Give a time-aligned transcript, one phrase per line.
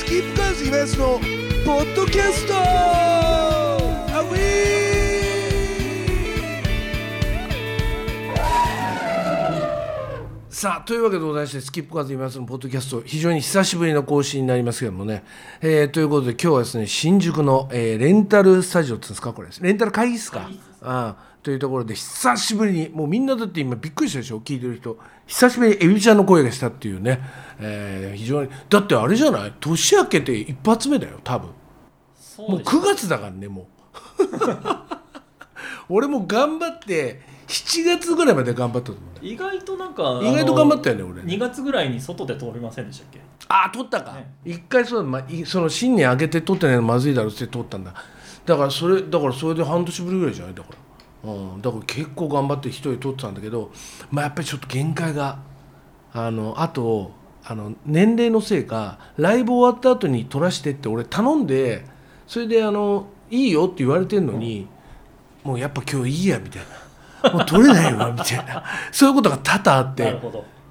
[0.00, 1.18] スキップカーズイベントの
[1.66, 2.54] ポッドキャスト。
[2.56, 4.26] アウ
[10.48, 15.22] さあというわけでございましてスキップカーズイベントのポッドキャスト非常に久しぶりの更新になりますけどもね、
[15.60, 19.34] えーということで今日はですね新宿の、えーレンタルスタジオっていうんですか？
[19.34, 20.48] これレンタル会議室か。
[20.80, 24.40] ああというところで久しぶりにもうみんなだって今びっくりしたでしょ？
[24.40, 24.98] 聞いてる人。
[25.26, 27.20] 久しぶりにエビちゃんの声がしたっていうね、
[27.58, 28.50] えー非常に。
[28.68, 29.54] だってあれじゃない？
[29.60, 31.48] 年明けて一発目だよ多分。
[31.48, 31.56] もう
[32.18, 33.66] そうです9月だからねもう。
[35.88, 39.26] 俺も頑張って7月ぐらいまで頑張ったと思うんだよ。
[39.34, 41.22] 意外となんか意外と頑張ったよね俺。
[41.22, 43.20] ね2月ぐらいに外で通りませんでしたっけ？
[43.48, 44.30] ああ取ったか、ね。
[44.44, 47.92] 一回そうだ、まあ、いその新年明けて取ってないのまずいだろうって取ったんだ。
[48.46, 50.54] だからそれだからそれで半年ぶりぐらいじゃない？
[50.54, 50.76] だから、
[51.22, 53.72] うん、だから結構頑張って一人取ってたんだけど
[54.10, 55.38] まあやっぱりちょっと限界が
[56.12, 57.12] あのあと
[57.44, 61.84] あの年齢のせいかライブ終わった後に取らしてって俺頼んで
[62.26, 64.66] それであのいいよって言われてんのに、
[65.44, 66.62] もうやっぱ今日いいやみたい
[67.22, 67.32] な。
[67.32, 68.64] もう取れないわみたいな。
[68.92, 70.20] そういうことが多々あって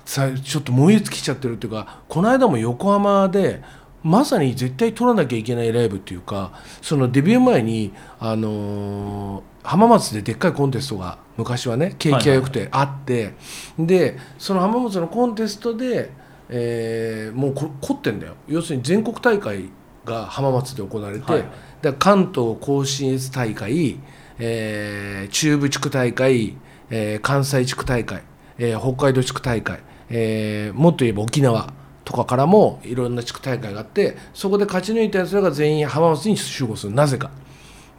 [0.03, 3.61] さちょっと燃え尽きちゃってるっていうかこの間も横浜で
[4.03, 13.33] まさに絶対撮らなきゃいけないライブっていうかそのデビュー前に、あのー浜松ででっかいコンテストが昔はね景気が良くてあって、
[13.77, 16.11] でその浜松のコンテストで、
[16.49, 18.35] えーもうこ凝ってんだよ。
[18.47, 19.69] 要するに全国大会
[20.05, 21.45] が浜松で行われて、はい。
[21.81, 23.99] だ関東甲信越大会、
[24.39, 26.55] えー中部地区大会、
[26.89, 28.23] えー関西地区大会、
[28.57, 31.73] えー北海道地区大会、えーもっと言えば沖縄
[32.05, 36.93] とかからもいろんな地区大会があってそこで勝ち抜いたやつらが全員浜松に集合する。
[36.93, 37.29] なぜか。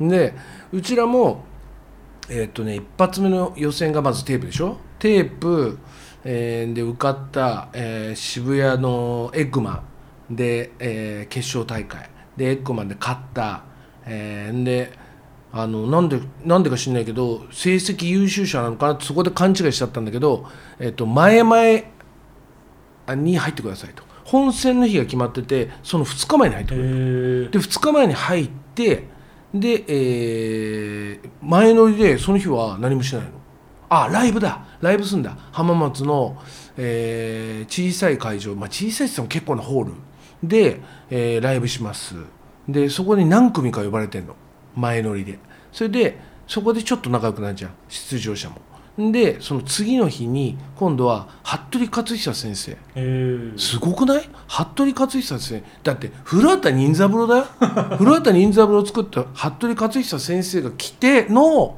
[0.01, 0.35] で
[0.73, 1.45] うちらも
[2.31, 4.79] えーっとね一発目の予選がまずテープでしょ？
[4.99, 5.79] テープ、
[6.25, 9.83] えーで受かった、えー渋谷のエッグマ
[10.31, 12.09] ンで、えー決勝大会。
[12.37, 13.65] でエッグマンで勝った、
[14.07, 14.93] えーで
[15.53, 18.93] あのなんでなんでか知んないけど成績優秀者なのかな？
[18.95, 20.47] ってそこで勘違いしちゃったんだけど、
[20.79, 21.57] えーっと前々
[23.17, 24.05] に入ってくださいと。
[24.25, 26.89] 本戦の日が決まっててその2日前に入ってくるへ
[27.47, 29.05] えで2日前に入って
[29.53, 33.31] で、えー前乗りでその日は何もしないの？
[33.89, 34.65] あライブだ。
[34.81, 35.37] ライブすんだ。
[35.53, 36.37] 浜松の、
[36.77, 39.93] えー小さい会場、まあ、小さいっつっても結構なホール。
[40.43, 40.81] で、
[41.11, 42.15] えーライブします。
[42.69, 44.37] でそこに何組か呼ばれてんの？
[44.77, 45.39] 前乗りで。
[45.73, 47.73] それでそこでちょっと仲良くなるじゃん。
[47.89, 48.57] 出場者も。
[49.13, 52.77] でその次の日に今度は服部克久先生。
[53.57, 54.29] すごくない？
[54.49, 55.63] 服部克久先生。
[55.83, 57.45] だって古畑任三郎だよ。
[57.99, 61.77] 古畑任三郎を作った服部克久先生が来ての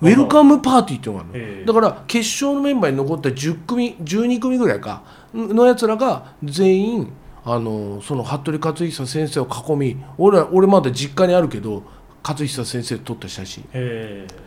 [0.00, 1.66] ウェルカムパーティーっていうのがあるの。
[1.66, 5.02] だから決勝のメンバーに残った10組12組ぐらいか
[5.34, 7.12] のやつらが全員
[7.44, 11.82] あのその服部克久先生を囲み俺俺まだ実家にあるけど
[12.28, 13.64] 克久先生と撮った写真。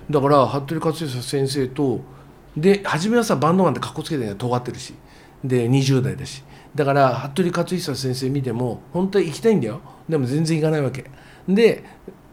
[0.09, 2.01] だから服部克久先生と
[2.55, 4.93] で初めはさバンドマンってかっこつけてね尖ってるし。
[5.43, 6.43] で20代だし。
[6.75, 9.81] だから服部克久先生見ても本当は行きたいんだよ。
[10.07, 11.09] でも全然行かないわけ。
[11.47, 11.83] で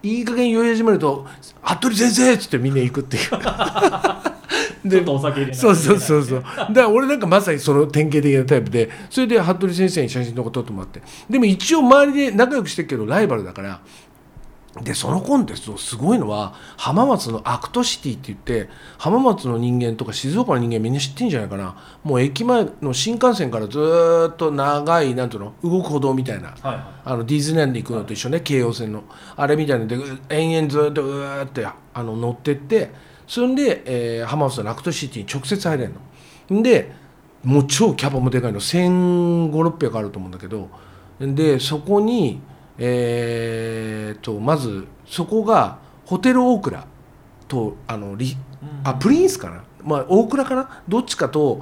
[0.02, 1.26] いい加減酔い始めると
[1.64, 3.30] 「服部先生!」っつってみんな行くっていう。
[4.88, 6.42] ちょっとお酒入れないそうそうそうそう。
[6.42, 11.02] だから俺なんかまさにその典型的なタイプでそれで服部先生に写真とか撮ってもらって。
[11.28, 13.80] でも一応周りで仲良くしてるけどライバルだから
[14.82, 21.76] でそのコンテストすごいのは浜松のアクトシティって言って浜松の人間とか静岡の人間みんな知ってんじゃないかな。
[22.04, 26.48] もう駅前の新幹線からずーっと長いなんていうの動く歩道みたいな。
[26.50, 26.84] はいはい。
[27.04, 28.40] あのディズニーランド行くのと一緒ね。
[28.40, 29.04] 京葉線の。
[29.36, 32.90] あれみたいなのでう延々ずっとうーってあの乗ってって
[33.26, 35.92] それで、えー浜松のアクトシティに直接入れる
[36.50, 36.62] の。
[36.62, 36.92] で
[37.44, 38.60] もう超キャパもでかいの。
[38.60, 40.68] 1500600あると思うんだけど。
[41.20, 42.40] でそこに
[42.78, 46.86] えー、とまずそこがホテルオークラ
[47.48, 48.36] とあのリ
[48.84, 50.82] あプリンスかな、まあ、大倉かな？
[50.86, 51.60] どっちかと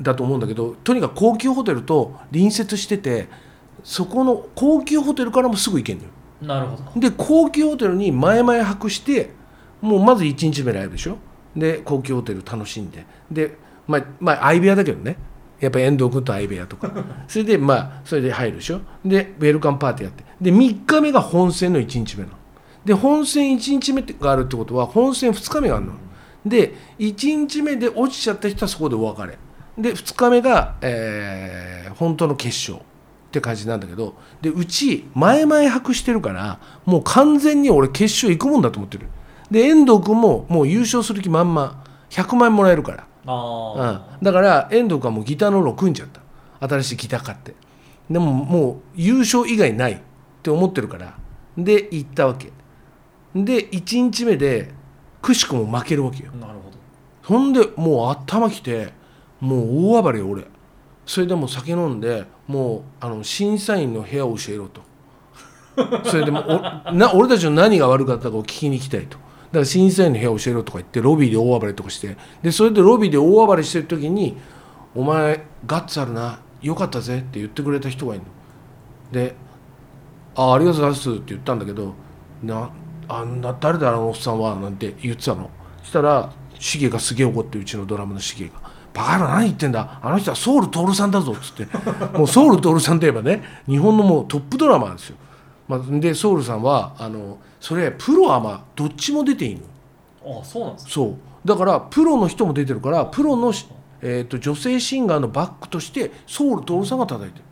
[0.00, 3.28] だと思うんだけどとにかく高級ホテルと隣接してて
[3.82, 6.10] そこの高級ホテルからもすぐ行けるのよ。
[6.42, 7.00] なるほど。
[7.00, 9.30] で高級ホテルに前々泊して
[9.80, 11.16] もうまず1日目ライブでしょ？
[11.56, 13.06] で高級ホテル楽しんで。
[13.30, 13.56] で
[13.86, 15.16] まあまあ相部屋だけどね
[15.60, 16.90] やっぱ遠藤君と相部屋とか。
[17.28, 18.80] それでまあそれで入るでしょ。
[19.04, 20.24] でウェルカムパーティーやって。
[20.40, 22.30] で3日目が本戦の1日目の。
[22.84, 25.92] で本戦1日目があるってことは本戦2日目があるの。
[26.46, 29.38] で1日目で落ちちゃった人はそこでお別れ。
[29.78, 31.70] で2日目が、えー
[32.00, 34.14] 本当の決勝って感じなんだけど。
[34.40, 39.08] でうち前々泊してるからもう完全に俺決勝行くもんだと思ってる。
[39.50, 41.84] で遠藤君ももう優勝する気満々。
[42.10, 43.06] 100万円もらえるから。
[43.26, 46.20] あうん、だから遠藤君はもうギターのロ組んじゃった
[46.66, 47.54] 新しいギター買って
[48.08, 49.98] でももう優勝以外ないっ
[50.42, 51.18] て思ってるから
[51.56, 52.50] で行ったわけ
[53.34, 54.72] で1日目で
[55.22, 56.78] くしくも負けるわけよなるほど
[57.26, 58.92] そんでもう頭きて
[59.40, 60.44] もう大暴れよ俺
[61.06, 64.82] それでもう酒飲んでもうあの審査員の部屋を教えろと
[66.04, 66.40] それでも
[66.92, 69.18] な俺たちの何が悪かったかを聞きに行きたいと
[69.52, 72.16] から審査員の部屋教えろとか言ってロビーで大暴れとかして。
[72.42, 74.36] でそれでロビーで大暴れしてる時に
[74.94, 78.30] 「お前ガッツあるなよかったぜ」って言ってくれた人がいるの。
[79.12, 79.34] で
[80.36, 81.94] 「あありがとうございます」って言ったんだけど
[82.42, 82.70] 「な
[83.08, 85.50] あんな誰だあのおっさんは」なんて言ってたの。
[85.82, 88.52] そしたらシゲがすげえ怒ってうちのドラムのシゲが
[88.94, 89.98] 「バカ野郎何言ってんだ。
[90.02, 91.66] あの人はソウル徹さんだぞ」っつって。
[92.16, 95.16] もうソウル徹さんといえばね日本のもうトップドラマーですよ、
[95.70, 100.40] まあ、でソウルさんはあのそれプロアマどっちも出ていいの。
[100.40, 100.90] あそうなんですか。
[100.90, 101.16] そう。
[101.44, 103.66] だからプロの人も出てるからプロのし、
[104.02, 107.44] えー、と女性シンガーのバックとしてソウル徹さんが叩いてる。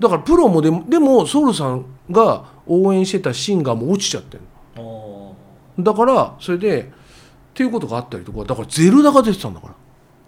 [0.00, 4.42] だからプロもでもでもソウルさんが応援してたシンガーも落ちちゃってる
[5.78, 6.84] だからそれでっ
[7.54, 9.74] ていうことがあったりとかだからゼルダが出てたんだから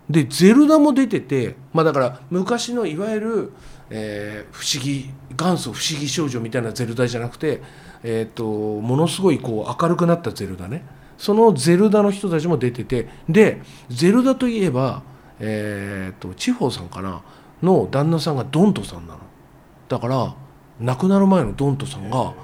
[0.09, 3.53] でゼルダも出ててまあだから昔のいわゆる、
[3.91, 7.61] えー不思議元祖不思議少女みたいなゼルダじゃなくて、
[8.03, 10.87] えー、とものすごいこう明るくなったゼルダね。
[11.17, 15.03] そのゼルダの人たちも出ててでゼルダといえば、
[15.39, 17.23] えー、と地方さんかな？
[17.63, 19.21] の旦那さんがドントさんなの。
[19.89, 20.35] だから
[20.81, 22.35] 亡くなる前のドントさんが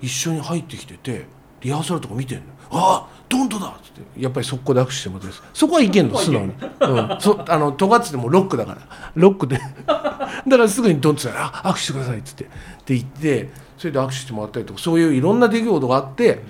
[0.00, 1.26] 一緒に入ってきてて
[1.62, 5.42] リハーサルとか見てんの「ああドントだ!」っつってやっぱり速攻で握手してもらってです。
[5.54, 8.82] そこはいけんの素直に、うん、そあの尖っててもロックだから。
[9.14, 9.58] ロックで。
[9.58, 12.44] だからすぐにドントさんあ握手してください」っつって。
[12.44, 12.46] っ
[12.84, 16.42] て言ってそれで握手してもらったりとかそういういろんな出来事があって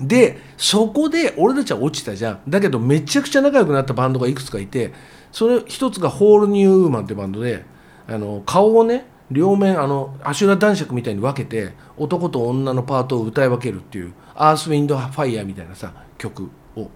[0.00, 2.40] でそこで俺たちは落ちたじゃん。
[2.48, 4.92] だけどめちゃくちゃ仲良くなったバンドがいくつかいて
[5.32, 7.64] それ一つがホールニューウーマンってバンドで
[8.06, 16.88] あの顔をね両面あのアシュラ男爵みたいに分けて男と女のパートを歌い分けるっていう「アースウィンドファイヤー」みたいなさ曲をっ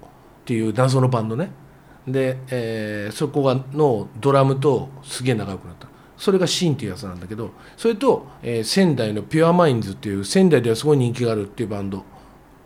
[0.45, 1.51] ていう謎のバンドね。
[2.07, 5.87] で、えーそこがのドラムとすげえ仲良くなった。
[6.17, 12.05] それがシーンっていうやつなんだけどそれと、えー仙台のピュアマインズっていう仙台ではすごい人気があるっていうバンド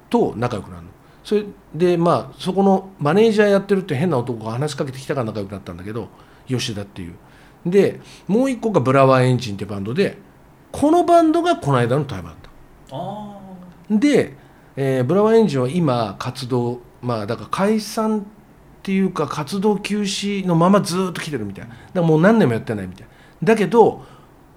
[0.08, 0.88] と仲良くなるの。
[1.24, 6.08] それでまあそこのマネージャーやってるって変な男が話しかけてきたから仲良くなったんだけど
[6.46, 7.14] 吉田っていう。
[7.66, 10.16] でもう一個がブラワーエンジンってバンドで
[10.72, 12.48] このバンドがこの間の対バンだ
[12.92, 13.38] あ
[13.90, 14.34] で、
[14.76, 18.22] えーブラワーエンジンは今活動まあだから解散っ
[18.82, 21.70] ていうか活動休止のままずーっと来てるみたいな。
[21.70, 23.06] だからもう何年もやってないみたい
[23.42, 24.04] だけど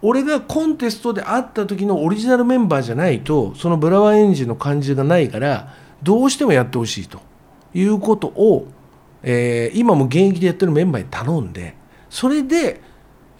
[0.01, 5.73] 俺がコンテストで会った時のオリジナルメンバーじゃないとそのブラワーエンジンの感じがないから
[6.03, 7.19] どうしてもやってほしいと。
[7.73, 8.67] いうことを、
[9.21, 11.75] えー今も現役でやってるメンバーに頼んで
[12.09, 12.81] それで、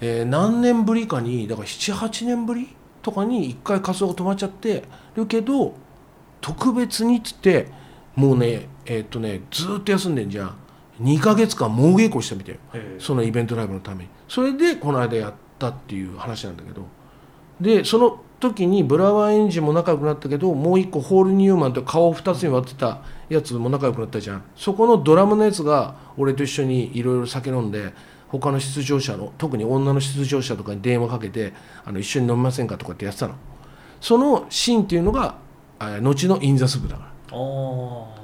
[0.02, 4.84] えー何年ぶりかにだから78年ぶりとかに1回活動が止まっちゃって
[5.16, 5.74] るけど
[6.42, 7.68] 特別にっつって
[8.16, 10.56] もうねえーっとねずーっと休んでんじゃん。
[11.02, 12.60] 2ヶ月間猛稽古したみたいよ。
[12.74, 12.96] あへえ。
[13.00, 14.10] そのイベントライブのために。
[14.28, 16.86] それでこの間やったっていう話なんだけど。
[17.62, 24.44] でその時にブラワーエンジンも仲良くなったけどもう一個ホールニューマンと顔を2つに割ってたやつも仲良くなったじゃん。
[24.56, 27.94] そこのドラムのやつが俺と一緒にいろいろ酒飲んで
[28.30, 31.54] 他の出場者の特に女の出場者とかに電話かけて
[31.84, 33.36] あの一緒に飲みませんかとかってやってたの。
[34.00, 35.36] そのシーンっていうのが
[35.80, 37.10] あ後の IN THE SOUP だから。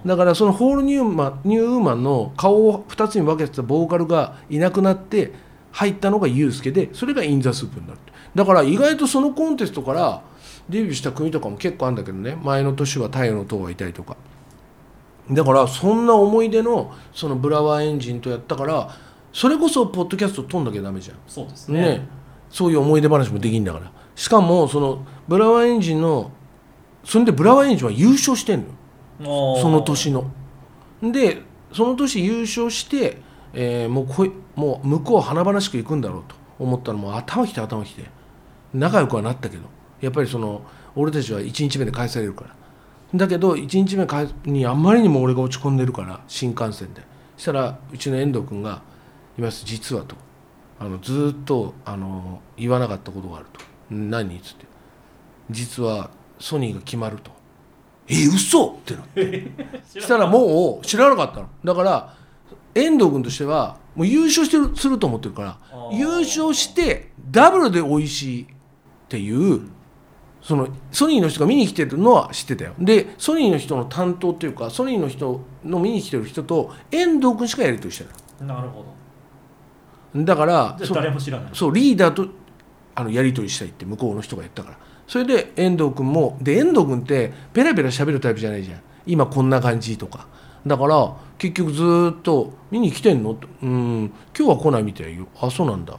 [0.06, 5.34] だからそのホールニューマンニューウーマンの顔を2つに分けてたボーカルがいなくなって
[5.72, 8.00] 入ったのがユースケでそれが IN THE SOUP になる
[8.34, 10.22] だから意外とそのコンテストから
[10.70, 12.38] デビューした組とかも結構あるんだけどね。
[12.44, 14.18] 前の年は太陽の塔がいたりとか。
[15.32, 18.96] だからそんな思い出のそのブラワーエンジンとやったから
[19.36, 21.18] それこそポッドキャスト撮んなきゃダメじゃん。
[21.28, 21.82] そうですね。
[21.82, 22.08] ね。
[22.50, 23.92] そういう思い出話もできんだから。
[24.16, 26.32] しかもそのブラワーエンジンの
[27.04, 28.64] それでブラワーエンジンは優勝してん
[29.20, 29.58] の。
[29.58, 30.32] そその年の。
[31.02, 31.42] で
[31.74, 33.18] その年優勝して、
[33.52, 38.06] えーもうこいもう向こう華々しく行くんだろうと思ったらもう頭きて頭きて。
[38.74, 39.64] 仲良くはなったけど。
[40.00, 40.62] やっぱりその
[40.96, 42.56] 俺たちは1日目で返されるから。
[43.14, 47.02] だけど1日目かにあんまりにも俺が落ち込んでるから新幹線で。
[47.36, 48.82] そしたらうちの遠藤君が
[49.38, 49.64] 「います。
[49.66, 50.16] 実は」と。
[50.78, 54.66] あのずーっとあの言わなかったことがあると「何?」っつって
[55.50, 57.32] 「実はソニーが決まる」と
[58.08, 58.74] 「え嘘！
[58.74, 59.52] ってなって。
[60.00, 61.48] したらもう知らなかったの。
[61.64, 62.14] だから
[62.74, 65.58] 遠藤君としてはもう優勝してるすると思ってるから
[65.94, 68.48] 優勝してダブルで美味しいっ
[69.08, 69.62] ていう
[70.42, 72.74] そのソニーの人が見に来てるのは知ってたよ。
[72.78, 78.58] でソニーの人の担当っていうかソニーの人の見に来てる人と遠藤君しかやり取りしてない。
[78.58, 78.84] なるほ
[80.16, 81.50] だから誰も知らない。
[81.54, 82.28] そうリーダーと
[82.96, 84.78] あのやり取りしたいって向こうの人が言ったから。
[85.08, 88.82] それで遠藤君もで遠藤君ってペラペラ喋るタイプじゃないじゃん。
[89.06, 90.28] 今こんな感じとか。
[90.66, 94.12] だから結局ずーっと「見に来てんの?」って「うん。
[94.38, 95.94] 今日は来ないみたいよ」「あそうなんだ」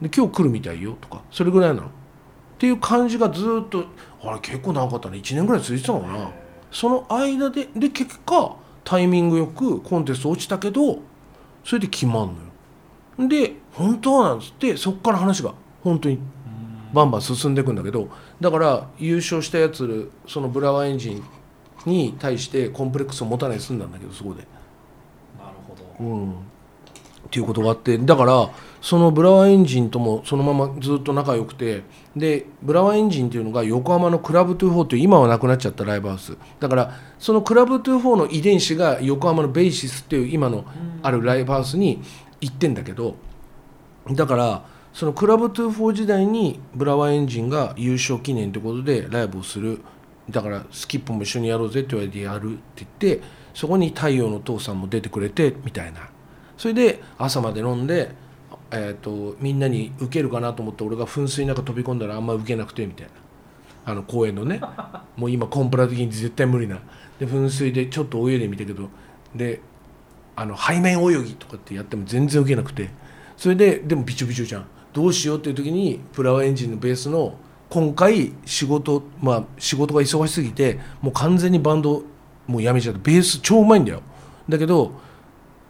[0.00, 1.22] で「今日来るみたいよ」とか。
[1.30, 1.86] それぐらいなの。
[1.86, 1.90] っ
[2.58, 3.84] ていう感じがずーっと
[4.22, 5.18] あれ結構長かったね。
[5.18, 6.30] 1年ぐらい続いてたのかな。
[6.70, 10.98] その間でで結果タイミングよくコンテスト落ちたけど
[11.64, 12.28] それで決まんのよ
[13.18, 16.18] で本当なんつってそっから話が本当に
[16.92, 18.08] バンバン進んでいくんだけど
[18.40, 21.24] だから優勝したやつそのブラワーエンジン
[21.86, 24.46] に対してコンプレックスを持たないで済んだんだけどそこで。
[25.38, 26.04] なるほど。
[26.04, 26.34] うん、っ
[27.30, 31.82] ていうことがあってだからそのブラワーエンジンともそのままずっと仲良くて
[32.16, 36.36] でブラワーエンジンっていうのが横浜の CLUB24っていう今はなくなっちゃったライブハウス。
[36.60, 40.64] だからその CLUB24の遺伝子が横浜の BAYSIS っていう今の
[41.02, 42.02] あるライブハウスに
[42.40, 43.16] 行ってんだけど
[44.10, 49.80] だからその CLUB24時代にブラワーエンジンが優勝記念ということでライブをする。
[50.30, 53.22] だからスキップも一緒にやろうぜって言われてやるって言って
[53.54, 56.10] そこに太陽の父さんも出てくれてみたいな。
[56.56, 58.10] それで朝まで飲んで、
[58.72, 63.12] えー、とみんなに受けるかなと思って俺が噴水の中飛び込んだらあんま受けなくてみたいな。
[63.92, 64.60] あの公園のね。
[65.16, 66.80] もう今コンプラ的に絶対無理な。
[67.20, 68.88] で噴水でちょっと泳いでみたけど
[69.34, 69.60] で
[70.40, 72.90] あの背面泳ぎとかってやっても全然受けなくて。
[73.38, 74.66] それででもびちょびちょじゃん。
[74.92, 77.36] どうしようっていう時にフラワーエンジンのベースの
[77.70, 82.02] 今回仕事まあ仕事が忙しすぎてもう完全にバンド
[82.48, 83.00] もうやめちゃった。
[83.00, 84.02] ベース超うまいんだよ。
[84.48, 84.92] だけど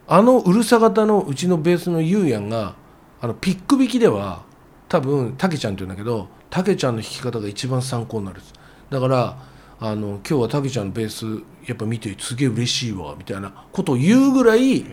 [0.07, 2.73] あのうるさ型のうちのベースのゆうやんが
[3.21, 4.41] あのピック弾きでは
[4.87, 8.53] 多分たけちゃんって言うんだけどたけちゃんの弾き方が一番参考になるんです。
[8.89, 9.37] だから
[9.79, 14.83] あの今日はたけちゃんのベースやっぱ見てすげえ嬉しいわみたいなことを言うぐらいへ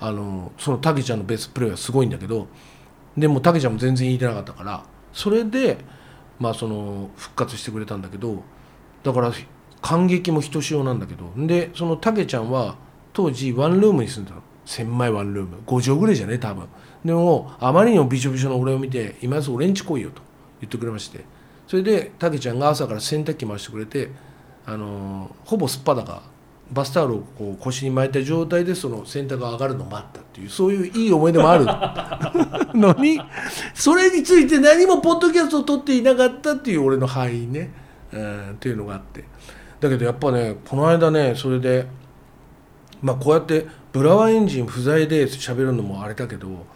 [0.00, 2.48] あのそのたけちゃんのベースプレーはすごいんだけど
[3.16, 5.78] でもたけちゃんも全然言いてなかったからそれで
[6.40, 8.42] まあその復活してくれたんだけど
[9.04, 9.32] だから
[9.80, 12.76] 感激もひとしおなんだけどでそのたけちゃんは
[13.12, 14.42] 当時ワンルームに住んでたの。
[14.64, 15.58] 狭いワンルーム。
[15.66, 16.66] 5畳ぐらいじゃね多分。
[17.04, 20.22] でもあまりにもびしょびしょの俺を見て今やつ俺んち来いよと
[20.60, 21.24] 言ってくれまして
[21.72, 24.10] それでたけちゃんが朝から洗濯機回してくれて
[24.66, 26.22] あのほぼすっぱだか
[26.70, 31.64] バスタオルをこう腰に巻いた状態でその洗濯が上がるのを待ったっていうそういういい思い出もある。
[32.78, 33.18] のに
[33.72, 37.72] それについて何もポッドキャストを撮っていなかったっていう俺の敗因ね、
[38.12, 39.24] うん、っていうのがあって。
[39.80, 41.86] だけどやっぱねこの間ねそれで
[43.00, 46.66] まあこうやってブラワーエンジン不在で喋るのもあれだけど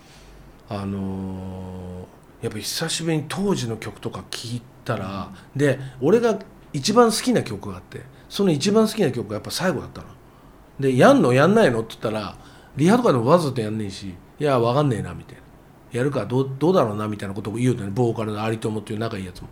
[0.70, 2.15] あのー
[2.46, 6.38] やっぱ久しぶりに当時の曲とか聴いたら、で俺が
[6.72, 10.08] 一番好きな曲があってその一番好きな曲がやっぱ最後だったの。
[10.78, 11.32] でやんの？
[11.32, 11.80] やんないの？
[11.80, 12.36] って言ったら
[12.76, 15.42] リハとかでもわざとやんねえしいやわかんねえなみたいな。
[15.92, 19.48] やるかどうどうだろうなみたいなことを言うとねボーカルの有友っていう仲いいやつも。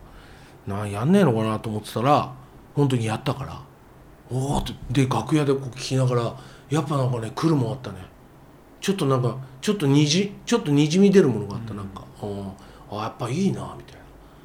[0.66, 2.32] なやんねえのかなと思ってたら
[2.74, 3.62] 本当にやったから
[4.30, 6.36] おおってで楽屋でこう聞きながら
[6.70, 7.98] やっぱなんかね来るもんあったね。
[8.80, 12.52] ちょっとなんかちょっと虹ちょっとにじみ出るものがあった、なんか、うん、
[13.00, 14.00] あやっぱいいなみたいな。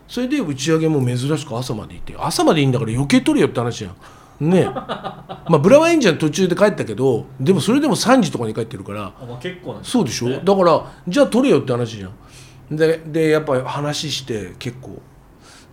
[0.08, 4.50] それで打ち上げも珍しく朝まで行って朝までいいんだから余計取れよって話じゃん。
[4.50, 4.65] ねえ。
[4.65, 10.29] まあブラワーエンジンは途中で帰ったけどでもそれでも3時とかに帰ってるからあまあ、結構なんですそうでしょ？
[10.29, 12.75] ねだからじゃあ取れよって話じゃん。
[12.75, 15.01] ででやっぱり話して結構。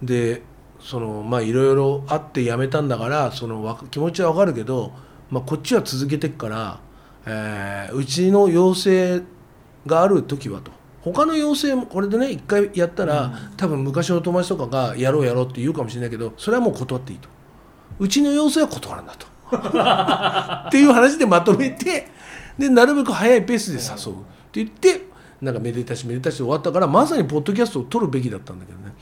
[0.03, 0.43] で
[0.81, 4.93] そのまあいろいろあって辞めたんだからその気持ちは分かるけど、
[5.31, 6.81] まあ、こっちは続けてっから、
[7.25, 9.23] えーうちの要請
[9.87, 10.71] がある時はと
[11.13, 17.29] 他の要請もこれでね一回やったら、多分昔の友達とかがやろうやろうって言うかもしれないけどそれはもう断っていいと。
[18.01, 19.27] うちの要請は断るんだと。
[20.69, 22.09] っていう話でまとめて
[22.59, 24.17] でなるべく早いペースで誘う。
[24.17, 24.19] っ
[24.51, 25.07] て言って
[25.41, 28.93] なんかめでたしめでたしで終わったからまさにポッドキャストを撮るべきだったんだけどね。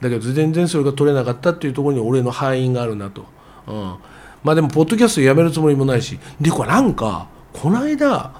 [0.00, 3.26] だけど全然それが撮れなかったっていうところに俺の敗因があるなと、
[3.66, 3.74] うん、
[4.42, 6.18] まあでもポッドキャストやめるつもりもないし。
[6.40, 8.32] でこれなんかこの間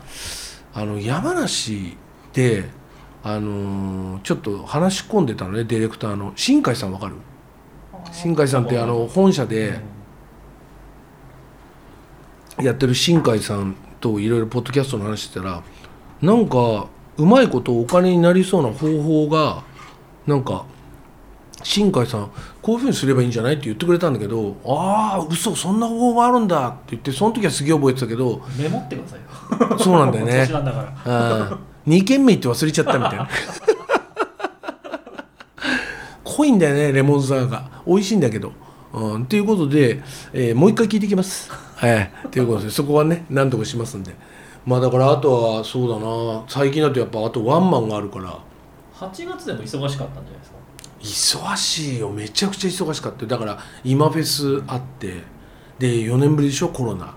[0.72, 1.98] あの山梨
[2.32, 2.79] で
[3.22, 6.32] あのーちょっと話し込んでたのねディレクターの。
[6.36, 7.14] 新海さんわかる？
[8.12, 9.78] 新海さんってあの本社で
[12.60, 15.62] やってる新海さんといろいろポッドキャストの話してたら
[16.22, 19.62] なんかうまいことお金になりそうな方法が
[20.26, 20.64] なんか
[21.62, 22.30] 新海さん
[22.62, 29.78] こういうふうにすればいいんじゃないって言ってくれたんだけどああ嘘そんな方法があるんだって言ってその時はすげえ覚えてたけどメモってくださいよ。
[29.78, 30.32] そうなんだよね。
[30.48, 31.40] 年なんだから。
[31.50, 31.58] うん
[31.90, 33.28] 2軒目行って忘れちゃったみたいな。
[36.25, 37.82] 濃いんだよねレモンサワーが。
[37.87, 38.52] 美味しいんだけど。
[38.92, 40.00] うんということで、
[40.32, 41.50] えーもう一回聞いてきます。
[41.50, 44.14] はいということでそこはね何とかしますんで。
[44.64, 46.44] まあだからあとはそうだな。
[46.49, 48.38] 最近だとやっぱあとワンマンがあるから。
[48.94, 50.40] 8月でも忙しかったんじゃない
[51.00, 51.44] ですか？
[51.49, 52.11] 忙しいよ。
[52.11, 53.28] めちゃくちゃ忙しかったよ。
[53.28, 55.23] だから今フェスあって。
[55.78, 56.68] で4年ぶりでしょ？
[56.68, 57.14] コロナ。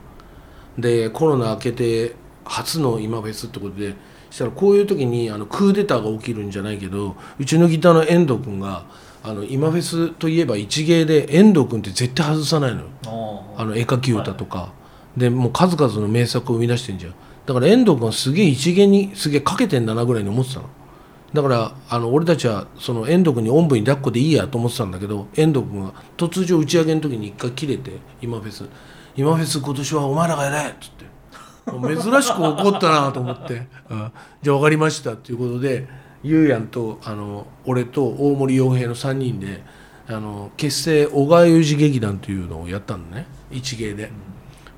[0.78, 2.16] でコロナ明けて
[2.46, 3.96] 初の今フェスってことで
[4.34, 8.86] したらこういう時にあのクーデターが起きるんじゃないけどうちのギターの遠藤君が
[9.22, 12.88] あの今フェスといえば一芸で遠藤君って絶対外さないのよ。
[13.56, 14.74] ああの絵描き歌とか、
[15.16, 17.14] でもう数々の名作を生み出してんじゃん。
[17.46, 20.70] だから遠藤君はすげえ一芸にすげえかけてんだなぐらいに思ってたの。
[21.32, 28.66] だからあの俺たちはその遠藤君におんぶに抱っこでいいやと思ってたんだけど遠藤君が突如打ち上げの時に一回切れて今フェス
[29.16, 31.06] 「今フェス今年はお前らがやれ!」っつって
[31.66, 33.68] 珍しく怒ったなと思って
[34.42, 35.88] 「じゃあ分かりました」っていうことで
[36.24, 39.64] ゆうやんとあの俺と大森洋平の3人で
[40.08, 43.26] あの結成小川裕二劇団というのをやったのね。
[43.52, 44.12] 一芸で。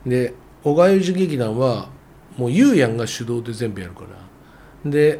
[0.05, 1.89] で小川裕二劇団は
[2.37, 4.01] もうゆうやんが主導で全部やるか
[4.83, 4.89] ら。
[4.89, 5.19] で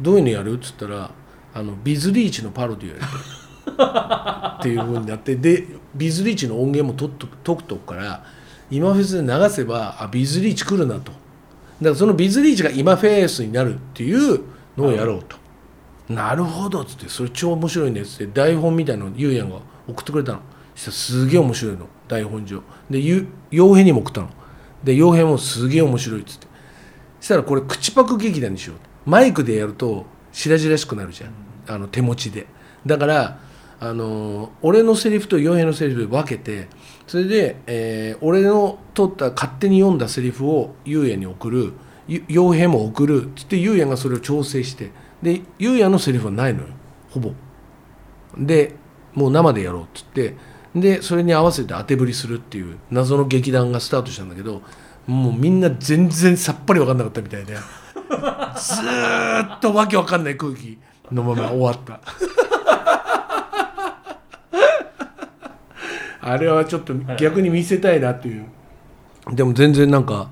[0.00, 1.10] どういうのやるっつったら
[1.52, 8.24] あのビズリーチのパロディをやりたいっていうふうになってでビズリーチの音源も取っと解くとくから
[8.70, 11.12] 今フェスで流せばあビズリーチ来るなと。
[11.12, 11.20] だか
[11.80, 14.40] らそのビズリーチが今フェスになるっていう
[14.76, 15.36] のをやろうと、
[16.08, 20.40] なるほどっつってそれ超面白いねっつって台本みたいなのゆうやんが送ってくれたの。
[20.74, 22.62] したらすげえ面白いの台本上。
[22.90, 24.28] で傭兵にも送ったの。
[24.84, 26.46] で傭兵もすげえ面白いっつって。
[27.20, 31.30] そしたらこれ口パク劇団にしようマイクでやると白々しくなるじゃん。
[31.68, 32.46] あの手持ちで。
[32.86, 33.40] だから
[33.80, 36.68] あの俺のセリフと傭兵のセリフで分けて
[37.08, 41.72] それで、えー俺の取った勝手に読んだセリフをゆうやに送る
[42.06, 44.90] 傭兵も送るつってゆうやがそれを調整して
[45.22, 46.68] でゆうやのセリフはないのよ。
[47.10, 47.32] ほぼ。
[48.36, 48.74] で
[49.14, 50.36] もう生でやろうっつって
[50.74, 54.62] でそれに合わせて当て振りするっていう謎の劇団がスタートしたんだけど
[55.06, 60.78] もうみんな全然さっぱり分かんなかったみたいでずーっとわけわかんない空気
[61.10, 62.00] のまま終わった。
[66.30, 68.46] あれはちょっと逆に見せたいなっていう。
[69.32, 70.30] でも全然なんか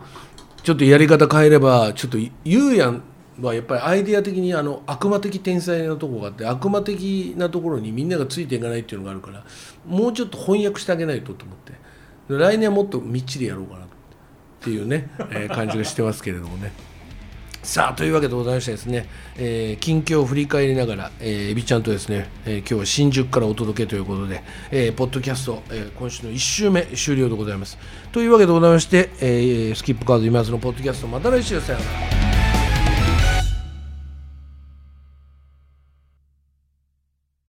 [0.62, 3.02] ちょっとやり方変えればちょっとゆうやん
[3.40, 9.44] はやっぱりアイデア的にあの悪魔的天才なところがあって悪魔的なところにみんながついていかないっていうのがあるから
[9.86, 11.72] もうちょっと翻訳してあげないとと思って。
[12.28, 13.88] で来年はもっとみっちりやろうかなっ
[14.60, 16.72] ていうね、えー感じがしてますけれどもね。
[17.66, 27.76] さあというわけでございましてですね、えー近況を振り返りながら、えーエビちゃんとですね、えー今日は新宿からお届けということで、えーポッドキャスト、えー今週の1週目終了でございます。
[28.12, 31.84] というわけでございまして、えースキップカード今津のポッドキャストまた来週さよな
[32.20, 32.25] ら。